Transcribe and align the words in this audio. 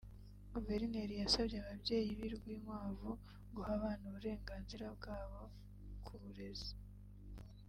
Guverineri 0.53 1.13
yasabye 1.23 1.57
ababyeyi 1.65 2.09
b’i 2.17 2.29
Rwinkwavu 2.35 3.09
guha 3.55 3.71
abana 3.77 4.03
uburenganzira 4.09 4.85
bwa 4.95 5.17
bo 5.29 5.43
ku 6.05 6.13
burezi 6.21 6.73